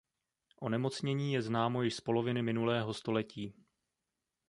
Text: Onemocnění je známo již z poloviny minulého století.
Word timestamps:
Onemocnění 0.61 1.33
je 1.33 1.41
známo 1.41 1.81
již 1.81 1.95
z 1.95 2.01
poloviny 2.01 2.41
minulého 2.41 2.93
století. 2.93 3.53